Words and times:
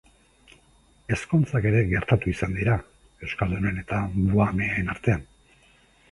Ezkontzak 1.15 1.65
ere 1.71 1.81
gertatu 1.91 2.31
izan 2.31 2.55
dira 2.59 2.77
euskaldunen 3.27 3.77
eta 3.83 3.99
buhameen 4.15 4.89
artean. 4.95 5.29